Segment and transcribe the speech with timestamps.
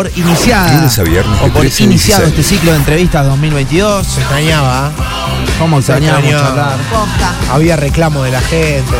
[0.00, 2.28] por iniciada Lunes a viernes, o por 13 a iniciado 16.
[2.28, 4.06] este ciclo de entrevistas 2022.
[4.06, 4.88] Se extrañaba.
[4.88, 5.02] ¿eh?
[5.58, 6.22] ¿Cómo extrañaba.
[6.22, 6.78] charlar?
[7.50, 8.96] Había reclamo de la gente.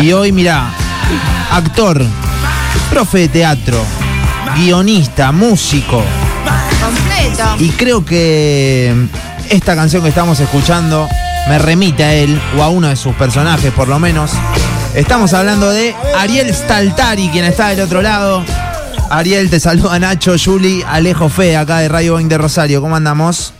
[0.00, 0.70] Y hoy, mirá,
[1.52, 2.04] actor,
[2.90, 3.78] profe de teatro,
[4.56, 6.02] guionista, músico.
[6.82, 7.44] Completo.
[7.60, 9.06] Y creo que
[9.48, 11.08] esta canción que estamos escuchando
[11.48, 14.32] me remite a él, o a uno de sus personajes por lo menos.
[14.96, 18.44] Estamos hablando de Ariel Staltari, quien está del otro lado.
[19.12, 22.80] Ariel, te saluda Nacho, Juli, Alejo Fe, acá de Radio Boing de Rosario.
[22.80, 23.52] ¿Cómo andamos?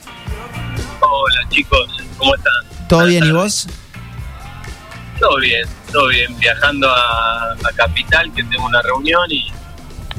[1.00, 2.88] Hola chicos, ¿cómo están?
[2.88, 3.68] ¿Todo bien y vos?
[5.20, 6.34] Todo bien, todo bien.
[6.38, 9.52] Viajando a, a Capital, que tengo una reunión y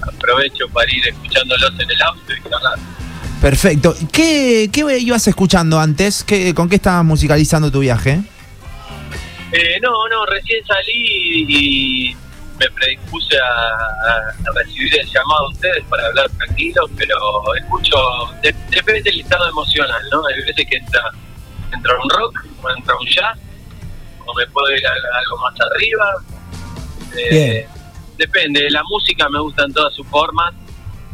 [0.03, 2.77] aprovecho para ir escuchándolos en el auto y charlar.
[3.41, 3.95] Perfecto.
[4.11, 6.23] ¿Qué, qué ibas escuchando antes?
[6.23, 8.21] ¿Qué, ¿Con qué estabas musicalizando tu viaje?
[9.51, 12.17] Eh, no, no, recién salí y
[12.59, 17.15] me predispuse a, recibir el llamado de ustedes para hablar tranquilo, pero
[17.55, 17.97] escucho,
[18.41, 20.25] de- depende del estado emocional, ¿no?
[20.27, 21.01] Hay veces que entra,
[21.73, 23.37] entra un rock, o entra un jazz,
[24.25, 26.05] o me puedo ir a, a algo más arriba.
[27.17, 27.67] Eh, Bien.
[28.17, 30.53] Depende, la música me gusta en todas sus formas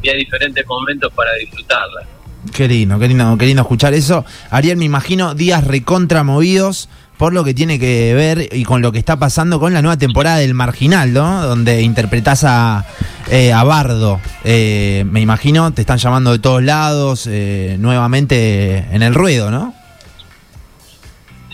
[0.02, 2.06] y hay diferentes momentos para disfrutarla.
[2.54, 4.26] Qué lindo, qué lindo, qué lindo escuchar eso.
[4.50, 6.90] Ariel, me imagino días recontra movidos
[7.20, 9.98] por lo que tiene que ver y con lo que está pasando con la nueva
[9.98, 11.46] temporada del Marginal, ¿no?
[11.46, 12.86] Donde interpretás a,
[13.30, 14.22] eh, a Bardo.
[14.46, 19.76] Eh, me imagino, te están llamando de todos lados, eh, nuevamente en el ruedo, ¿no?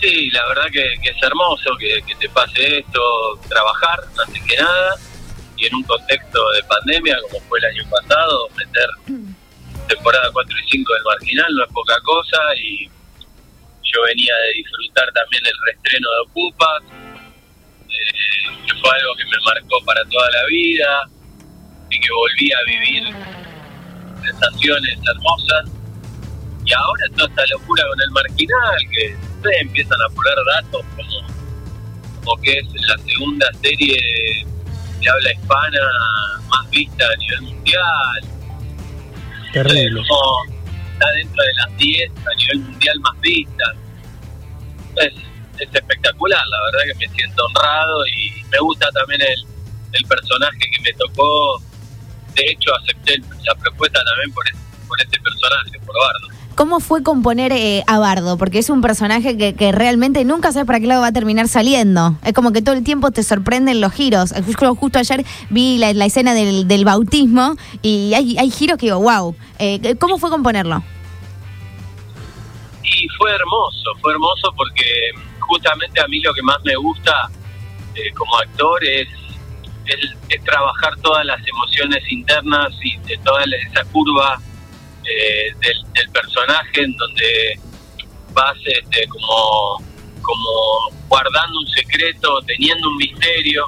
[0.00, 3.00] Sí, la verdad que, es hermoso que, que te pase esto,
[3.48, 4.94] trabajar antes que nada,
[5.56, 8.88] y en un contexto de pandemia como fue el año pasado, meter
[9.88, 12.88] temporada 4 y 5 del Marginal no es poca cosa, y
[13.96, 16.82] yo venía de disfrutar también el reestreno de Ocupas,
[17.88, 21.08] eh, que fue algo que me marcó para toda la vida,
[21.90, 23.04] y que volví a vivir
[24.22, 25.70] sensaciones hermosas
[26.64, 32.24] y ahora toda esta locura con el marginal, que ustedes empiezan a poner datos como,
[32.24, 33.96] como que es la segunda serie
[35.00, 35.78] de habla hispana
[36.48, 38.20] más vista a nivel mundial.
[39.52, 40.02] Terrible.
[40.08, 40.56] Como
[40.92, 43.85] está dentro de las 10 a nivel mundial más vistas.
[44.96, 45.12] Es,
[45.58, 49.46] es espectacular, la verdad que me siento honrado y me gusta también el,
[49.92, 51.62] el personaje que me tocó.
[52.34, 54.44] De hecho, acepté la propuesta también por,
[54.88, 56.36] por este personaje, por Bardo.
[56.54, 58.38] ¿Cómo fue componer eh, a Bardo?
[58.38, 61.48] Porque es un personaje que, que realmente nunca sabes para qué lado va a terminar
[61.48, 62.18] saliendo.
[62.24, 64.32] Es como que todo el tiempo te sorprenden los giros.
[64.44, 68.86] Justo, justo ayer vi la, la escena del, del bautismo y hay, hay giros que
[68.86, 69.36] digo, wow.
[69.58, 70.82] Eh, ¿Cómo fue componerlo?
[73.06, 74.84] Y fue hermoso, fue hermoso porque
[75.38, 77.30] justamente a mí lo que más me gusta
[77.94, 79.06] eh, como actor es,
[79.86, 84.40] es, es trabajar todas las emociones internas y de toda esa curva
[85.04, 87.60] eh, del, del personaje en donde
[88.32, 89.80] vas este, como,
[90.20, 93.66] como guardando un secreto, teniendo un misterio.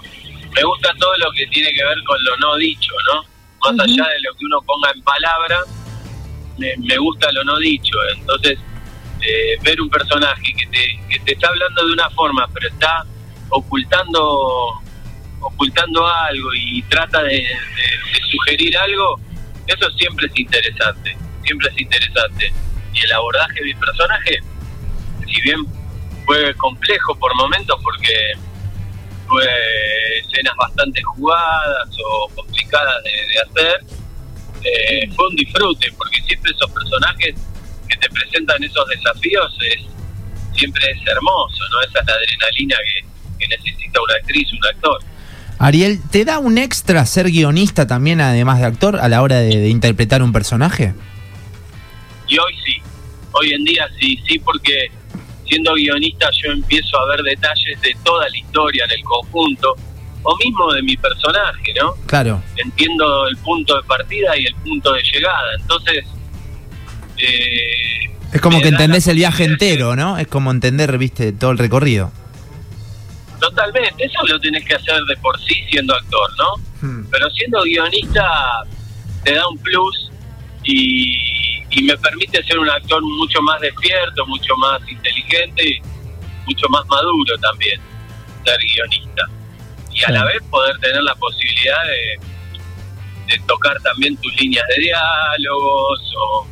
[0.52, 3.22] Me gusta todo lo que tiene que ver con lo no dicho, ¿no?
[3.70, 5.64] Más allá de lo que uno ponga en palabras,
[6.58, 7.96] me, me gusta lo no dicho.
[8.16, 8.58] Entonces,
[9.22, 13.04] eh, ver un personaje que te, que te está hablando de una forma, pero está
[13.50, 14.82] ocultando
[15.40, 17.44] ocultando algo y trata de,
[18.30, 19.18] sugerir algo,
[19.66, 22.52] eso siempre es interesante, siempre es interesante.
[22.92, 24.38] Y el abordaje de mi personaje,
[25.26, 25.66] si bien
[26.26, 28.32] fue complejo por momentos porque
[29.28, 29.46] fue
[30.18, 33.84] escenas bastante jugadas o complicadas de, hacer,
[34.64, 37.34] eh, fue un disfrute, porque siempre esos personajes
[37.98, 39.82] te presentan esos desafíos es
[40.54, 41.80] siempre es hermoso, ¿no?
[41.82, 44.98] Esa es la adrenalina que, que necesita una actriz, un actor.
[45.60, 49.58] Ariel, ¿te da un extra ser guionista también, además de actor, a la hora de,
[49.58, 50.94] de interpretar un personaje?
[52.26, 52.76] Y hoy sí,
[53.32, 54.90] hoy en día sí, sí, porque
[55.46, 59.76] siendo guionista yo empiezo a ver detalles de toda la historia en el conjunto,
[60.22, 61.94] o mismo de mi personaje, ¿no?
[62.06, 62.42] Claro.
[62.56, 65.54] entiendo el punto de partida y el punto de llegada.
[65.60, 66.04] Entonces,
[67.18, 70.18] eh, Es como que la entendés el viaje entero, ¿no?
[70.18, 72.12] Es como entender, viste, todo el recorrido.
[73.40, 76.88] Totalmente, eso lo tenés que hacer de por sí siendo actor, ¿no?
[76.88, 77.06] Hmm.
[77.10, 78.24] Pero siendo guionista
[79.24, 80.10] te da un plus
[80.64, 81.16] y,
[81.70, 85.80] y me permite ser un actor mucho más despierto, mucho más inteligente y
[86.46, 87.80] mucho más maduro también,
[88.44, 89.22] ser guionista.
[89.92, 94.82] Y a la vez poder tener la posibilidad de, de tocar también tus líneas de
[94.82, 96.46] diálogos o,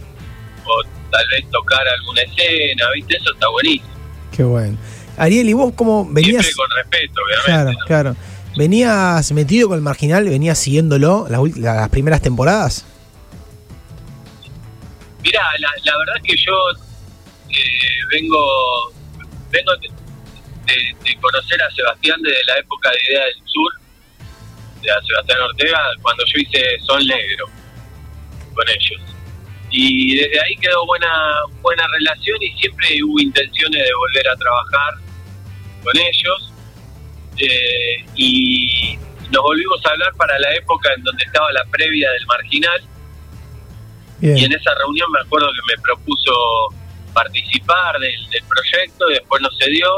[0.67, 3.17] o tal vez tocar alguna escena, ¿viste?
[3.17, 3.91] Eso está buenísimo.
[4.37, 4.77] Qué bueno.
[5.17, 6.45] Ariel, ¿y vos cómo venías?
[6.45, 7.81] Siempre con respeto, Claro, obviamente.
[7.81, 7.87] ¿no?
[7.87, 8.17] claro.
[8.57, 10.25] ¿Venías metido con el marginal?
[10.29, 12.85] ¿Venías siguiéndolo las, primeras temporadas?
[15.23, 16.53] Mirá, la, la verdad que yo
[17.51, 18.93] eh, vengo
[19.51, 19.89] vengo de,
[20.73, 23.73] de- de conocer a Sebastián desde la época de Idea del Sur,
[24.83, 27.47] de a Sebastián Ortega, cuando yo hice Sol Negro
[28.55, 29.01] con ellos.
[29.71, 31.09] Y desde ahí quedó buena
[31.61, 34.95] buena relación y siempre hubo intenciones de volver a trabajar
[35.83, 36.53] con ellos.
[37.39, 38.99] Eh, y
[39.31, 42.83] nos volvimos a hablar para la época en donde estaba la previa del Marginal
[44.21, 46.33] y en esa reunión me acuerdo que me propuso
[47.13, 49.89] participar del, del proyecto, y después no se dio.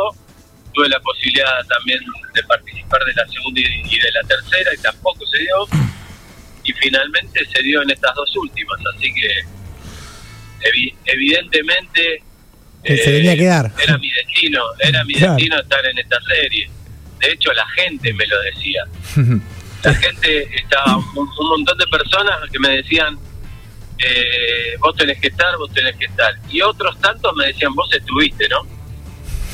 [0.73, 2.01] Tuve la posibilidad también
[2.35, 5.67] de participar de la segunda y de la tercera, y tampoco se dio.
[6.65, 9.58] Y finalmente se dio en estas dos últimas, así que
[10.63, 12.23] evi- evidentemente
[12.85, 13.73] Que se tenía que dar.
[13.83, 15.35] era mi destino, era mi Claro.
[15.35, 16.71] destino estar en esta serie.
[17.21, 18.85] De hecho, la gente me lo decía
[19.85, 23.17] la gente estaba un, un montón de personas que me decían
[23.99, 27.93] eh, vos tenés que estar, vos tenés que estar y otros tantos me decían vos
[27.93, 28.67] estuviste, ¿no?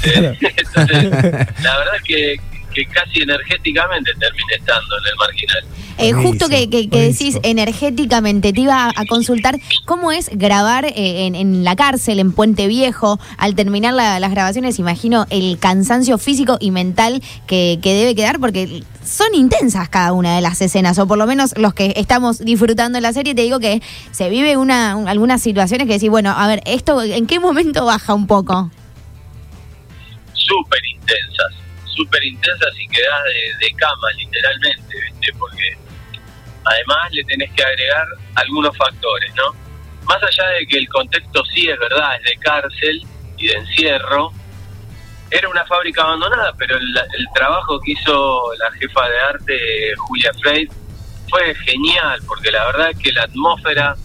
[0.05, 1.05] Eh, entonces
[1.63, 2.37] la verdad que,
[2.75, 5.65] que casi energéticamente terminé estando en el marginal.
[5.97, 10.85] Eh, justo que, que- que decís energéticamente, te iba a, a consultar cómo es grabar
[10.87, 15.59] eh, en, en la cárcel, en Puente Viejo, al terminar la- las grabaciones, imagino el
[15.61, 20.61] cansancio físico y mental que, que debe quedar, porque son intensas cada una de las
[20.61, 23.81] escenas, o por lo menos los que estamos disfrutando de la serie, te digo que
[24.11, 27.85] se vive una, un- algunas situaciones que decís, bueno, a ver, esto, ¿en qué momento
[27.85, 28.71] baja un poco?
[30.35, 31.55] súper intensas,
[31.95, 35.33] súper intensas y quedás de, de cama literalmente, ¿viste?
[35.39, 35.77] Porque
[36.65, 39.55] además le tenés que agregar algunos factores, ¿no?
[40.07, 43.03] Más allá de que el contexto sí es verdad, es de cárcel
[43.37, 44.33] y de encierro,
[45.31, 50.33] era una fábrica abandonada, pero el, el trabajo que hizo la jefa de arte, Julia
[50.41, 50.69] Frey,
[51.29, 53.97] fue genial, porque la verdad es que la atmósfera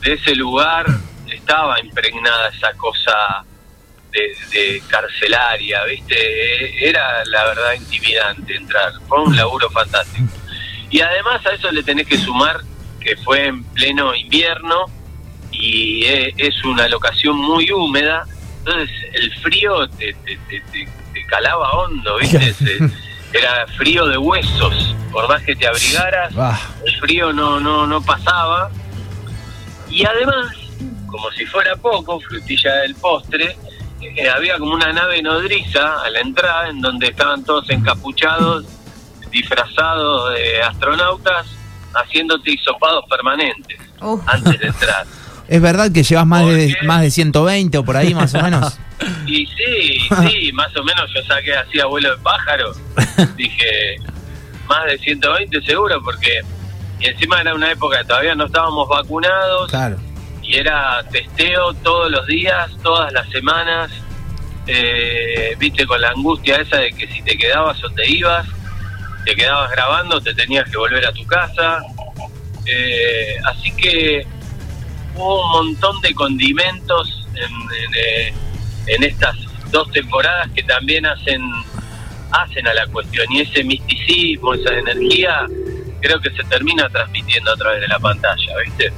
[0.00, 0.86] de ese lugar
[1.30, 3.44] estaba impregnada esa cosa
[4.14, 6.88] de, de carcelaria, ¿viste?
[6.88, 8.92] Era la verdad intimidante entrar.
[9.08, 10.28] Fue un laburo fantástico.
[10.90, 12.60] Y además a eso le tenés que sumar
[13.00, 14.86] que fue en pleno invierno
[15.52, 18.24] y e- es una locación muy húmeda,
[18.60, 20.88] entonces el frío te, te- te-
[21.28, 22.52] calaba hondo, ¿viste?
[22.54, 22.78] Se-
[23.32, 26.32] era frío de huesos, por más que te abrigaras,
[26.86, 28.70] el frío no, no, no pasaba.
[29.90, 30.54] Y además,
[31.06, 33.56] como si fuera poco, frutilla del postre,
[34.16, 38.64] eh, había como una nave nodriza a la entrada en donde estaban todos encapuchados,
[39.30, 41.46] disfrazados de astronautas,
[41.94, 44.20] haciéndote hisopados permanentes Uf.
[44.26, 45.06] antes de entrar.
[45.48, 48.78] ¿Es verdad que llevas más de, más de 120 o por ahí más o menos?
[49.26, 52.72] Y sí, sí, más o menos yo saqué así abuelo de pájaro.
[53.36, 53.96] Dije,
[54.68, 56.40] más de 120 seguro, porque
[57.00, 59.96] y encima era una época que todavía no estábamos vacunados Claro.
[60.44, 63.90] Y era testeo todos los días, todas las semanas.
[64.66, 68.46] Eh, Viste, con la angustia esa de que si te quedabas o te ibas,
[69.24, 71.80] te quedabas grabando, te tenías que volver a tu casa.
[72.66, 74.26] Eh, así que
[75.14, 78.34] hubo un montón de condimentos en, en, eh,
[78.86, 79.36] en estas
[79.70, 81.42] dos temporadas que también hacen
[82.34, 85.46] hacen a la cuestión y ese misticismo, esa energía,
[86.00, 88.92] creo que se termina transmitiendo a través de la pantalla, ¿viste?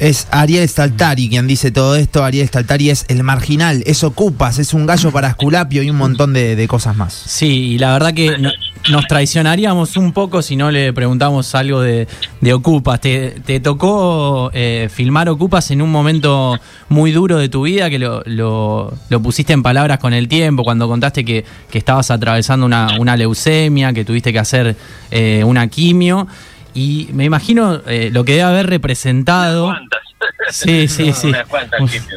[0.00, 2.22] Es Ariel Staltari quien dice todo esto.
[2.22, 6.32] Ariel Staltari es el marginal, es Ocupas, es un gallo para Esculapio y un montón
[6.32, 7.12] de, cosas más.
[7.12, 8.52] Sí, y la verdad que no-
[8.90, 12.06] nos traicionaríamos un poco si no le preguntamos algo de,
[12.40, 13.00] de Ocupas.
[13.00, 16.56] ¿Te, te tocó eh, filmar Ocupas en un momento
[16.88, 20.62] muy duro de tu vida que lo, lo- lo pusiste en palabras con el tiempo,
[20.62, 24.76] cuando contaste que, que estabas atravesando una, una leucemia, que tuviste que hacer
[25.10, 26.28] eh, una quimio?
[26.74, 29.66] Y me imagino eh, lo que debe haber representado.
[29.66, 30.00] ¿Cuántas?
[30.50, 31.30] Sí, sí, sí.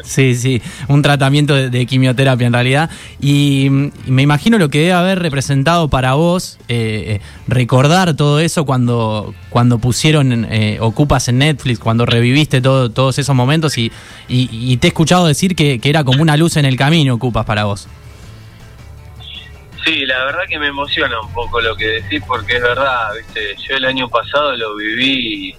[0.02, 2.90] Sí, sí, un tratamiento de, de quimioterapia en realidad.
[3.20, 8.14] Y, mm, y me imagino lo que debe haber representado para vos eh, eh, recordar
[8.14, 13.76] todo eso cuando, cuando pusieron eh, Ocupas en Netflix, cuando reviviste todo, todos esos momentos
[13.78, 13.92] y,
[14.28, 17.14] y- y te he escuchado decir que, que era como una luz en el camino
[17.14, 17.86] Ocupas para vos.
[19.84, 23.56] Sí, la verdad que me emociona un poco lo que decís porque es verdad, viste,
[23.68, 25.56] yo el año pasado lo viví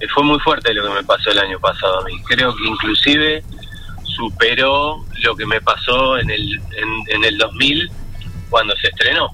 [0.00, 2.20] y fue muy fuerte lo que me pasó el año pasado a mí.
[2.22, 3.42] Creo que inclusive
[4.04, 7.90] superó lo que me pasó en el en, en el 2000
[8.48, 9.28] cuando se estrenó.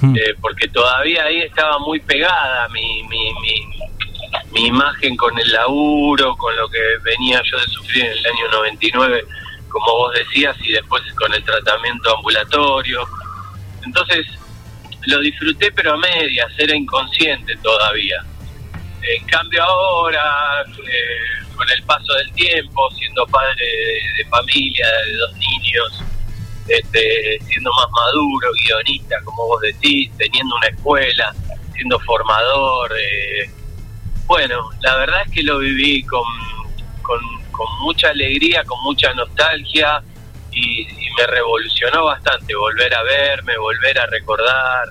[0.00, 0.14] Hmm.
[0.14, 3.76] Eh, porque todavía ahí estaba muy pegada mi, mi, mi,
[4.52, 8.48] mi imagen con el laburo, con lo que venía yo de sufrir en el año
[8.52, 9.24] 99,
[9.68, 13.06] como vos decías, y después con el tratamiento ambulatorio.
[13.84, 14.26] Entonces,
[15.06, 18.24] lo disfruté pero a medias, era inconsciente todavía.
[19.02, 25.16] En cambio ahora, eh, con el paso del tiempo, siendo padre de, de familia, de
[25.16, 26.04] dos niños,
[26.68, 31.34] este, siendo más maduro, guionista, como vos decís, teniendo una escuela,
[31.74, 32.92] siendo formador.
[32.98, 33.50] eh,
[34.26, 36.24] bueno, la verdad es que lo viví con,
[37.02, 37.20] con,
[37.56, 40.02] con mucha alegría, con mucha nostalgia
[40.52, 40.86] y,
[41.18, 44.88] me revolucionó bastante volver a verme, volver a recordar,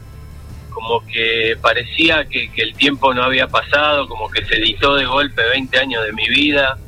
[0.71, 5.05] como que parecía que, que el tiempo no había pasado, como que se editó de
[5.05, 6.79] golpe 20 años de mi vida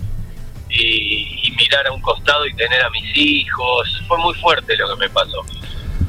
[0.70, 4.02] y, y mirar a un costado y tener a mis hijos.
[4.08, 5.46] Fue muy fuerte lo que me pasó.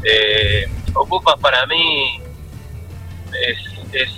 [0.05, 2.19] Eh, Ocupas para mí
[3.47, 3.59] es,
[3.93, 4.11] es,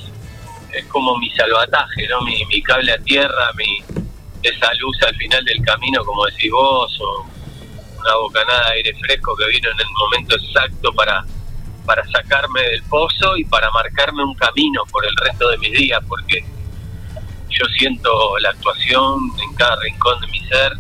[0.73, 2.21] es como mi salvataje, ¿no?
[2.23, 4.00] Mi, mi cable a tierra, mi
[4.43, 7.27] esa luz al final del camino, como decís vos, o
[8.01, 11.25] una bocanada de aire fresco que vino en el momento exacto para,
[11.85, 16.01] para sacarme del pozo y para marcarme un camino por el resto de mis días,
[16.09, 16.45] porque
[17.51, 20.73] yo siento la actuación en cada rincón de mi ser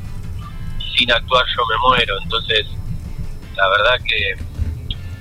[0.78, 2.14] y sin actuar yo me muero.
[2.22, 2.66] Entonces,
[3.56, 4.34] la verdad que,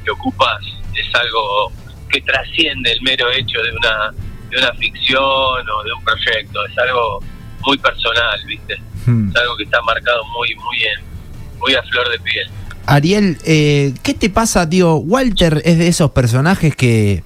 [0.04, 0.62] que Ocupas
[0.96, 1.72] es algo
[2.10, 4.12] que trasciende el mero hecho de una,
[4.50, 7.20] de una ficción o de un proyecto, es algo
[7.66, 8.76] muy personal, ¿viste?
[9.06, 9.30] Hmm.
[9.30, 12.48] Es algo que está marcado muy, muy en, muy a flor de piel.
[12.86, 14.96] Ariel, eh, ¿qué te pasa, tío?
[14.96, 17.24] Walter es de esos personajes que,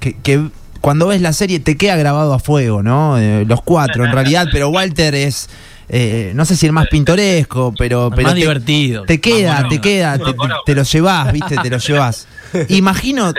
[0.00, 0.48] que, que
[0.80, 3.18] cuando ves la serie te queda grabado a fuego, ¿no?
[3.18, 5.48] Eh, los cuatro, en realidad, pero Walter es,
[5.88, 8.08] eh, no sé si el más pintoresco, pero...
[8.08, 9.02] El pero más te, divertido.
[9.04, 11.56] Te queda, te queda, te, te- te lo llevas, ¿viste?
[11.56, 12.26] Te lo llevas.
[12.68, 13.32] Imagino,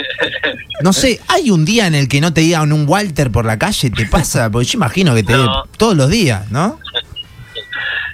[0.82, 3.58] no sé, ¿hay un día en el que no te digan un Walter por la
[3.58, 3.90] calle?
[3.90, 4.50] ¿Te pasa?
[4.50, 5.64] Porque yo imagino que te No.
[5.78, 6.80] todos los días, ¿no?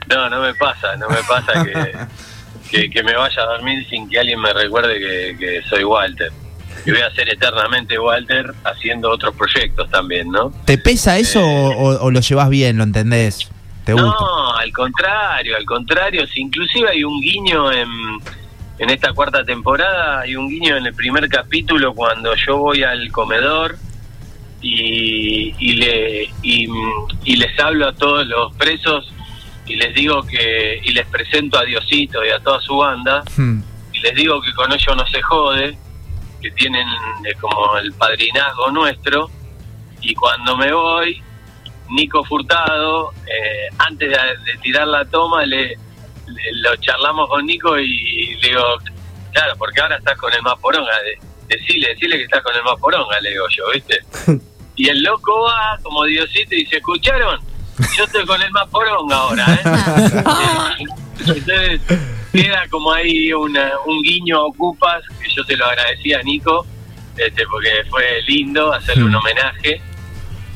[0.09, 1.93] No, no me pasa, no me pasa que,
[2.69, 6.31] que, que me vaya a dormir sin que alguien me recuerde que, que soy Walter.
[6.85, 10.51] Y voy a ser eternamente Walter haciendo otros proyectos también, ¿no?
[10.65, 13.49] ¿Te pesa eso o, o- o lo llevas bien, lo entendés?
[13.85, 14.07] ¿Te gusta?
[14.07, 16.25] No, al contrario, al contrario.
[16.27, 17.87] Si inclusive hay un guiño en,
[18.83, 23.11] en esta cuarta temporada, hay un guiño en el primer capítulo cuando yo voy al
[23.11, 23.75] comedor
[24.61, 26.67] y, y, le, y,
[27.23, 29.11] y les hablo a todos los presos
[29.65, 33.61] y les digo que, y les presento a Diosito y a toda su banda Hmm.
[33.93, 35.77] y les digo que con ellos no se jode,
[36.41, 36.85] que tienen
[37.39, 39.29] como el padrinazgo nuestro,
[40.01, 41.21] y cuando me voy,
[41.89, 45.77] Nico Furtado, eh, antes de, de tirar la toma, le-
[46.27, 48.63] lo charlamos con Nico y le digo,
[49.31, 51.17] claro, porque ahora estás con el más poronga, de,
[51.55, 53.99] decile, decile que estás con el más poronga, le digo yo, ¿viste?
[54.75, 57.39] Y el loco va como Diosito y dice, ¿escucharon?
[57.95, 60.83] Yo estoy con el más poronga ahora, ¿eh?
[61.19, 61.81] Entonces
[62.31, 66.65] queda como ahí una, un guiño a Ocupas, que yo se lo agradecí a Nico,
[67.15, 69.15] este, porque fue lindo hacerle un Mm.
[69.17, 69.81] homenaje.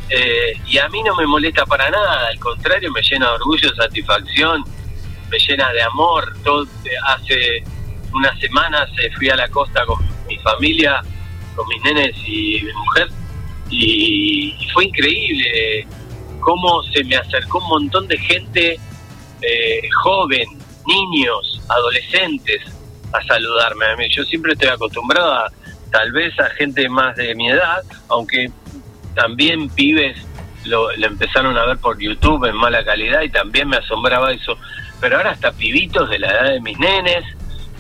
[0.09, 3.75] Eh, y a mí no me molesta para nada, al contrario, me llena de orgullo,
[3.75, 4.63] satisfacción,
[5.29, 6.33] me llena de amor.
[6.43, 6.65] Todo,
[7.07, 7.63] hace
[8.13, 11.01] unas semanas eh, fui a la costa con mi familia,
[11.55, 13.07] con mis nenes y mi mujer,
[13.69, 15.87] y, y fue increíble
[16.39, 18.79] cómo se me acercó un montón de gente
[19.41, 20.47] eh, joven,
[20.85, 22.61] niños, adolescentes,
[23.13, 24.07] a saludarme a mí.
[24.09, 25.51] Yo siempre estoy acostumbrado a,
[25.91, 28.49] tal vez a gente más de mi edad, aunque
[29.15, 30.17] también pibes
[30.65, 34.57] lo, lo empezaron a ver por YouTube en mala calidad y también me asombraba eso.
[34.99, 37.23] Pero ahora hasta pibitos de la edad de mis nenes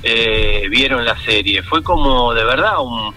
[0.03, 1.63] eh, vieron la serie.
[1.63, 3.13] Fue como de verdad un,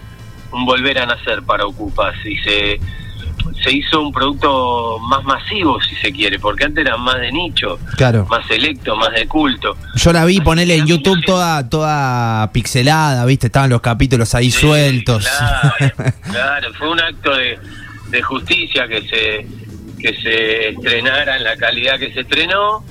[0.51, 2.79] un volver a nacer para Ocupas y se,
[3.63, 7.77] se hizo un producto más masivo, si se quiere, porque antes era más de nicho,
[7.95, 8.25] Claro.
[8.29, 9.77] más selecto, más de culto.
[9.95, 13.47] Yo la vi Así ponerle en YouTube toda, toda pixelada, ¿viste?
[13.47, 15.27] Estaban los capítulos ahí Sí, sueltos.
[15.27, 15.93] Claro,
[16.31, 17.59] claro, fue un acto de,
[18.09, 19.47] de justicia que se
[20.01, 22.83] que se estrenara en la calidad que se estrenó,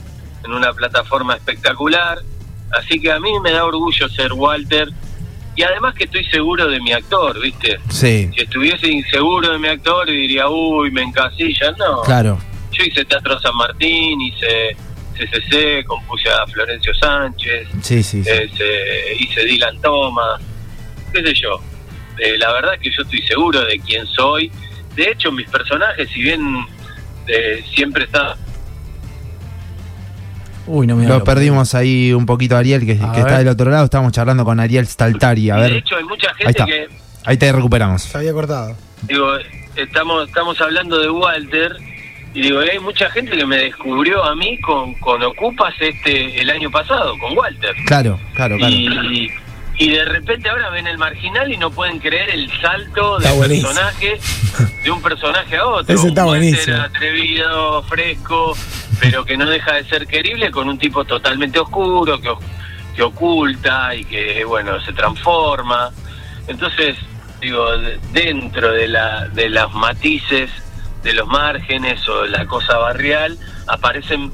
[0.44, 2.18] en una plataforma espectacular.
[2.72, 4.88] Así que a mí me da orgullo ser Walter
[5.56, 7.78] y además que estoy seguro de mi actor, ¿viste?
[7.90, 11.72] Sí, Si estuviese inseguro de mi actor diría, uy, me encasilla.
[11.72, 12.38] No, claro.
[12.70, 14.76] yo hice Teatro San Martín, hice
[15.18, 18.30] CCC, compuse a Florencio Sánchez, Sí, sí, sí.
[18.30, 20.40] este, hice Dylan Thomas,
[21.12, 21.60] qué sé yo.
[22.18, 24.50] Eh, la verdad que yo estoy seguro de quién soy.
[24.94, 26.64] De hecho, mis personajes, si bien
[27.26, 28.36] eh, siempre está
[30.70, 33.84] Uy, no me Lo perdimos ahí un poquito a Ariel, que, está del otro lado.
[33.84, 35.50] Estamos charlando con Ariel Staltari.
[35.50, 36.64] A ver, de hecho, hay mucha ahí gente está.
[36.66, 36.86] que,
[37.24, 38.02] Ahí te recuperamos.
[38.02, 38.76] Se había cortado.
[39.02, 39.26] digo,
[39.76, 41.76] estamos estamos hablando de Walter
[42.34, 46.48] y digo, hay mucha gente que me descubrió a mí con, con Ocupas este el
[46.50, 47.74] año pasado, con Walter.
[47.86, 48.72] Claro, claro, claro.
[48.72, 49.28] Y,
[49.78, 53.38] y de repente ahora ven el marginal y no pueden creer el salto Está del
[53.38, 53.68] buenísimo.
[53.70, 54.18] personaje,
[54.84, 55.94] de un personaje a otro.
[55.94, 56.76] Ese está Walter buenísimo.
[56.82, 58.56] atrevido, fresco,
[59.00, 62.30] pero que no deja de ser querible con un tipo totalmente oscuro, que,
[62.94, 65.90] que oculta y que, bueno, se transforma.
[66.46, 66.96] Entonces,
[67.40, 70.50] digo, de- dentro de, la, de los matices,
[71.02, 74.30] de los márgenes o la cosa barrial, aparecen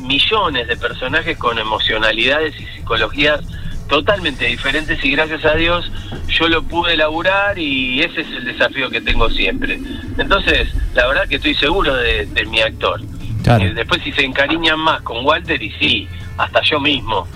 [0.00, 3.40] millones de personajes con emocionalidades y psicologías
[3.88, 5.90] totalmente diferentes y gracias a Dios
[6.28, 9.78] yo lo pude elaborar y ese es el desafío que tengo siempre.
[10.18, 13.00] Entonces, la verdad que estoy seguro de mi actor.
[13.48, 13.64] Claro.
[13.64, 17.26] Eh, después si se encariñan más con Walter y sí, hasta yo mismo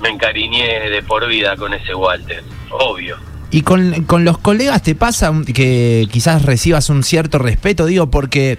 [0.00, 3.16] me encariñé de por vida con ese Walter, obvio.
[3.50, 8.58] Y con, con los colegas te pasa que quizás recibas un cierto respeto, digo, porque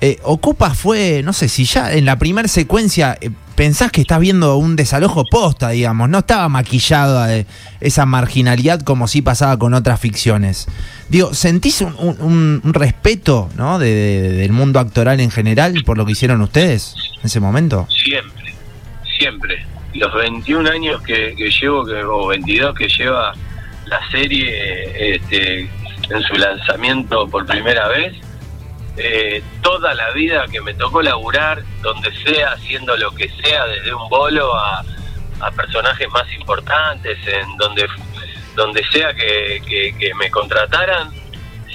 [0.00, 4.18] eh, Ocupa fue, no sé, si ya en la primera secuencia eh, pensás que estás
[4.20, 7.46] viendo un desalojo posta, digamos, no estaba maquillada eh,
[7.80, 10.66] esa marginalidad como sí pasaba con otras ficciones.
[11.10, 13.78] Digo, ¿sentís un, respeto ¿no?
[13.78, 17.86] de- del mundo actoral en general por lo que hicieron ustedes en ese momento?
[17.90, 18.54] Siempre,
[19.18, 19.66] siempre.
[19.92, 23.34] Los 21 años que, que llevo, que, o 22 que lleva
[23.86, 28.14] la serie este, en su lanzamiento por primera vez,
[29.02, 33.94] eh, toda la vida que me tocó laburar, donde sea, haciendo lo que sea, desde
[33.94, 34.84] un bolo a,
[35.40, 37.86] a personajes más importantes, en donde,
[38.56, 41.10] donde sea que, que- que me contrataran,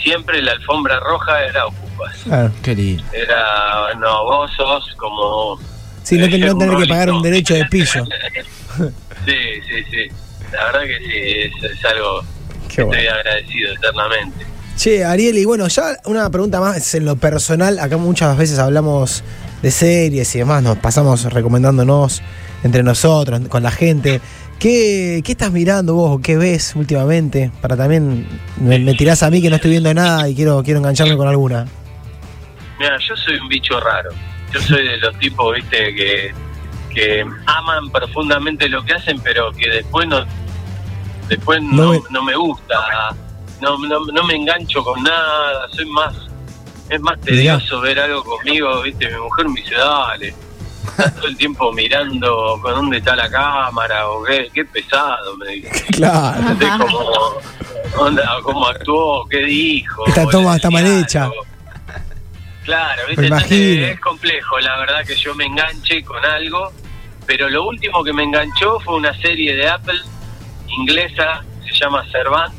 [0.04, 2.16] siempre la alfombra roja era Ocupas.
[2.24, 2.52] Claro.
[2.64, 3.04] Qué lindo.
[3.14, 5.60] Era, no, vos sos como
[6.04, 8.06] Sí, no, Eh, no tener que pagar un derecho de pillo.
[9.26, 10.08] Sí, sí, sí.
[10.52, 11.14] La verdad que sí,
[11.64, 12.22] es, es algo
[12.70, 13.02] Qué que bueno.
[13.02, 14.46] estoy agradecido eternamente.
[14.78, 17.80] Che, Ariel, y bueno, ya una pregunta más en lo personal.
[17.80, 19.24] Acá muchas veces hablamos
[19.62, 22.22] de series y demás, nos pasamos recomendándonos
[22.64, 24.20] entre nosotros, con la gente.
[24.60, 27.52] ¿Qué, qué estás mirando vos o qué ves últimamente?
[27.62, 28.28] Para también
[28.60, 31.28] me, me tirás a mí que no estoy viendo nada y quiero, quiero engancharme con
[31.28, 31.66] alguna.
[32.80, 34.10] Mira, yo soy un bicho raro.
[34.54, 36.34] Yo soy de los tipos, viste, que,
[36.94, 40.26] que aman profundamente lo que hacen, pero que después no
[41.30, 42.76] después No no, me- no me gusta.
[43.62, 45.68] No, no, no me engancho con nada.
[45.72, 46.14] Soy más
[46.90, 50.34] es más tedioso ver algo conmigo, viste, mi mujer me dice, dale.
[51.16, 55.86] Todo el tiempo mirando con dónde está la cámara o qué, qué pesado, me dice.
[55.96, 56.38] Claro.
[56.52, 60.06] Entonces, como, onda, cómo actuó, qué dijo.
[60.06, 61.30] Esta toma está mal hecha.
[62.64, 63.26] Claro, ¿viste?
[63.26, 66.72] Entonces, es complejo, la verdad, que yo me enganche con algo.
[67.26, 70.00] Pero lo último que me enganchó fue una serie de Apple
[70.68, 72.54] inglesa, se llama Servant,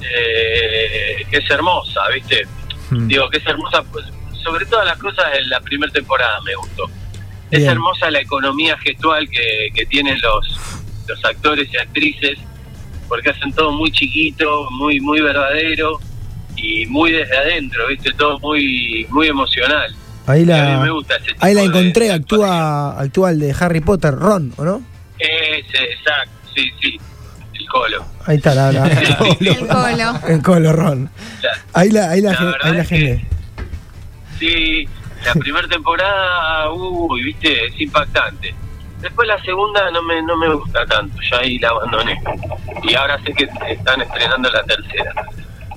[0.00, 2.46] eh, que es hermosa, ¿viste?
[2.90, 3.08] Mm.
[3.08, 4.06] Digo, que es hermosa, pues,
[4.42, 6.88] sobre todas las cosas, en la primera temporada me gustó.
[7.50, 10.60] Es hermosa la economía gestual que, que tienen los,
[11.06, 12.38] los actores y actrices,
[13.08, 15.98] porque hacen todo muy chiquito, muy muy verdadero
[16.56, 18.12] y muy desde adentro, ¿viste?
[18.12, 19.94] Todo muy muy emocional.
[20.26, 23.30] Ahí Y a mí la, me gusta ese tipo ahí la encontré, de actúa, actúa
[23.30, 24.82] el de Harry Potter, Ron, ¿o no?
[25.18, 27.00] Ese, exacto, sí, sí,
[27.54, 28.04] el colo.
[28.28, 28.86] Ahí está la, la-
[29.40, 30.20] El colo.
[30.28, 31.10] el colo Ron.
[31.42, 32.30] La- Ahí la, ahí la,
[32.62, 33.24] ahí la que- generé.
[34.38, 34.86] Sí,
[35.24, 38.54] la primera temporada, uy, viste, es impactante.
[39.00, 42.20] Después la segunda no me no me gusta tanto, ya ahí la abandoné.
[42.82, 45.12] Y ahora sé que están estrenando la tercera.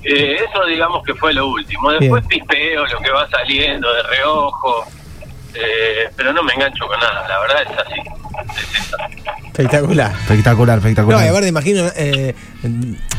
[0.04, 1.90] Eh, eso digamos que fue lo último.
[1.92, 4.84] Después pispeo lo que va saliendo de reojo,
[5.54, 8.00] eh, pero no me engancho con nada, la verdad es así.
[8.56, 8.96] Es esa.
[9.46, 10.12] Espectacular.
[10.12, 11.24] Espectacular, No, espectacular.
[11.24, 12.34] y aparte imagino eh,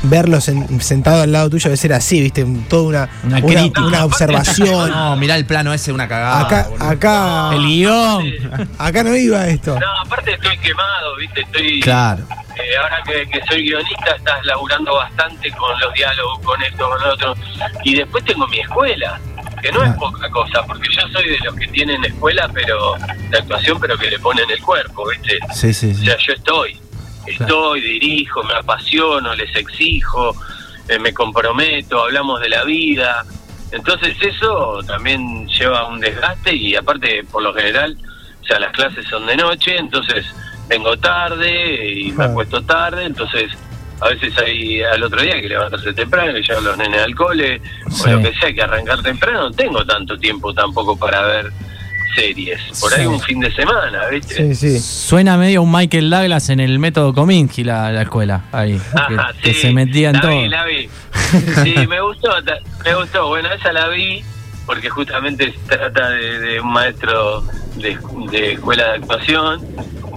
[0.04, 3.82] verlos en- sentado al lado tuyo debe ser así, viste, toda una, Una una, crítica.
[3.86, 4.89] una observación.
[4.93, 6.41] No, mirá el plano ese, una cagada.
[6.41, 6.86] acá, boludo.
[6.89, 8.69] acá, El guion.
[8.80, 9.80] acá no iba esto.
[9.80, 11.80] No, aparte estoy quemado, viste, estoy...
[11.82, 12.23] Claro.
[12.56, 17.02] Eh, ahora que, que soy guionista, estás laburando bastante con los diálogos, con esto, con
[17.02, 17.36] lo otro.
[17.84, 19.19] Y después tengo mi escuela,
[19.63, 22.95] que no es poca cosa, porque yo soy de los que tienen escuela pero
[23.30, 25.39] de actuación, pero que le ponen el cuerpo, ¿viste?
[25.54, 26.06] Sí, sí, O sí.
[26.06, 26.78] sea, yo estoy,
[27.26, 30.36] estoy, dirijo, me apasiono, les exijo,
[30.89, 33.23] eh, me comprometo, hablamos de la vida.
[33.71, 37.95] Entonces eso también lleva un desgaste y aparte, por lo general,
[38.41, 40.26] o sea, las clases son de noche, entonces
[40.67, 43.49] vengo tarde y me acuesto tarde, entonces
[44.04, 47.62] a veces hay al otro día que levantarse temprano, que llevan los nenes al cole,
[47.89, 48.04] Sí.
[48.10, 51.52] o lo que sea, hay que arrancar temprano, no tengo tanto tiempo tampoco para ver
[52.16, 54.36] series, por ahí un fin de semana, ¿viste?
[54.36, 54.80] Sí, sí.
[54.80, 58.42] Suena medio un Michael Douglas en el método Kominsky la, la escuela.
[58.52, 58.74] Ahí.
[58.78, 60.32] Que, Ajá, que sí, se metía en la todo.
[60.42, 60.89] Vi, la vi.
[61.63, 62.30] Sí, me gustó,
[62.86, 63.28] me gustó.
[63.30, 64.24] Bueno, esa la vi
[64.68, 67.42] porque justamente se trata de, de un maestro
[67.78, 67.98] de,
[68.32, 69.60] de escuela de actuación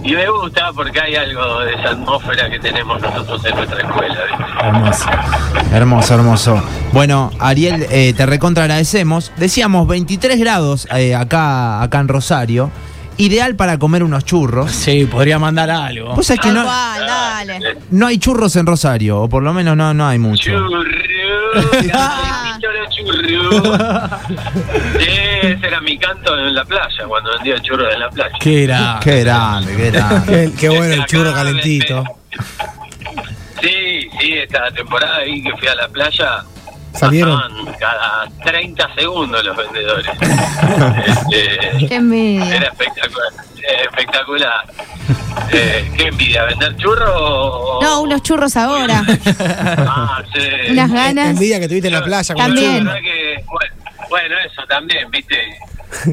[0.07, 4.15] y me gusta porque hay algo de esa atmósfera que tenemos nosotros en nuestra escuela.
[4.29, 4.65] ¿viste?
[4.65, 5.05] Hermoso.
[5.73, 6.63] Hermoso, hermoso.
[6.93, 9.33] Bueno, Ariel, eh, te recontra agradecemos.
[9.35, 12.71] Decíamos 23 grados eh, acá, acá en Rosario.
[13.17, 14.71] Ideal para comer unos churros.
[14.71, 16.15] Sí, podría mandar algo.
[16.15, 17.77] Vos sabés que no, dale.
[17.89, 20.51] no hay churros en Rosario, o por lo menos no, no hay mucho.
[20.51, 20.83] Churro,
[21.91, 24.11] calentito los churros.
[25.41, 28.35] Ese era mi canto en la playa, cuando vendía churros en la playa.
[28.39, 28.99] ¿Qué era?
[29.03, 30.25] Qué grande, qué grande.
[30.51, 32.03] Qué, qué bueno el churro calentito.
[33.61, 36.43] Sí, sí, esta temporada ahí que fui a la playa.
[36.93, 37.39] ¿Salieron?
[37.41, 40.05] pasaban cada 30 segundos los vendedores.
[41.05, 42.55] Este, Qué envidia.
[42.55, 43.29] Era espectacular.
[43.57, 44.65] eh, espectacular.
[45.51, 46.43] Eh, ¿Qué envidia?
[46.45, 47.79] ¿Vender churros o.?
[47.81, 49.03] No, unos churros ahora.
[49.39, 50.71] Ah, sí.
[50.71, 51.29] Unas ganas.
[51.31, 52.79] Envidia que tuviste en la playa con También.
[52.79, 52.95] churros.
[53.01, 53.75] Que, bueno,
[54.09, 55.35] bueno, eso también, viste.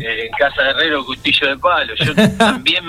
[0.00, 1.94] Eh, en casa de herrero, cuchillo de palo.
[1.96, 2.84] Yo también.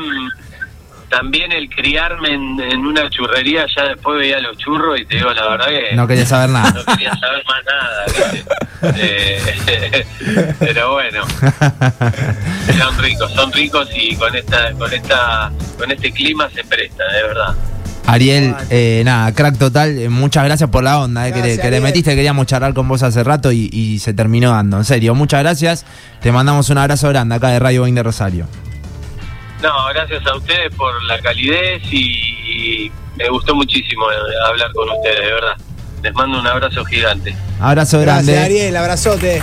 [1.08, 5.32] También el criarme en, en una churrería, ya después veía los churros y te digo
[5.34, 6.72] la verdad que No quería saber nada.
[6.72, 8.06] no quería saber más nada.
[8.32, 8.46] ¿viste?
[8.98, 10.06] Eh,
[10.60, 11.24] pero bueno,
[12.78, 17.22] son ricos, son ricos y con esta, con esta, con este clima se presta, de
[17.24, 17.56] verdad.
[18.08, 19.98] Ariel, eh, nada, crack total.
[19.98, 22.16] eh, muchas gracias por la onda, eh, que, le- Gracias, que le metiste.
[22.16, 24.78] Queríamos charlar con vos hace rato y, y se terminó dando.
[24.78, 25.86] En serio, muchas gracias.
[26.22, 28.48] Te mandamos un abrazo grande acá de Radio Boeing de Rosario.
[29.64, 34.06] No, gracias a ustedes por la calidez y, y me gustó muchísimo
[34.50, 35.58] hablar con ustedes, de verdad.
[36.04, 37.36] Les mando un abrazo gigante.
[37.60, 38.44] Abrazo Gracias, grande.
[38.46, 38.78] Ariel.
[38.78, 39.42] Abrazote.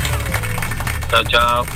[1.11, 1.67] Chao, chao.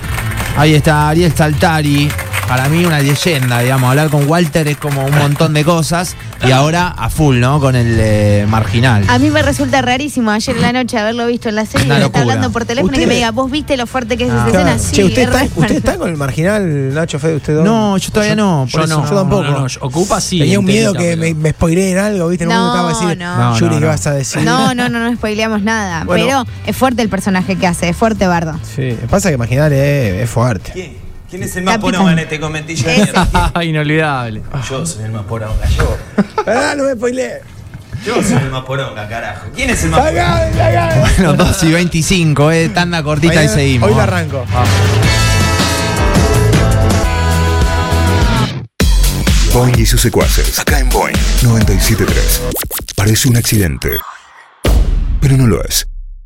[0.57, 2.09] Ahí está Ariel Saltari.
[2.49, 3.91] Para mí una leyenda, digamos.
[3.91, 6.15] Hablar con Walter es como un montón de cosas.
[6.47, 7.59] Y ahora a full, ¿no?
[7.61, 9.05] Con el eh, marginal.
[9.09, 11.91] A mí me resulta rarísimo ayer en la noche haberlo visto en la serie y
[11.91, 12.35] Una me está locura.
[12.35, 14.47] hablando por teléfono y que me diga, ¿vos viste lo fuerte que es esa Ah.
[14.47, 14.63] escena?
[14.65, 14.79] Claro.
[14.79, 17.37] Sí, che, ¿usted es está, re- ¿usted está con el marginal, Nacho Fede?
[17.37, 17.71] ¿Usted dónde?
[17.71, 18.67] No, yo todavía no.
[18.67, 19.43] Yo no, yo tampoco.
[19.43, 20.39] no, no, Ocupa sí.
[20.39, 22.45] Tenía un miedo que me, me spoileen algo, ¿viste?
[22.45, 23.37] En un No, momento estaba decir, no.
[23.39, 23.91] No, Yuri, no, ¿qué no.
[23.91, 24.43] vas a decir?
[24.43, 26.05] No, no, no, no spoileamos nada.
[26.05, 26.25] Bueno.
[26.25, 28.57] Pero es fuerte el personaje que hace, es fuerte Bardo.
[28.77, 30.71] Sí, pasa que marginal es, es fuerte.
[30.73, 31.06] ¿Quién?
[31.29, 33.53] ¿Quién es el más poronga en este comentillo de mierda?
[33.65, 34.43] Inolvidable.
[34.69, 35.97] Yo soy el más poronga, yo.
[36.47, 37.41] Ah, no me spoileé.
[38.05, 39.49] Yo soy el más poronga, carajo.
[39.55, 41.01] ¿Quién es el más poronga?
[41.17, 43.91] Bueno, 2 y 25, eh, tanda cortita y seguimos.
[43.91, 44.45] Hoy la arranco.
[49.53, 50.59] Boeing y sus secuaces.
[50.61, 52.43] Acá en Boeing 973.
[52.95, 53.91] Parece un accidente,
[55.21, 55.89] pero no lo es.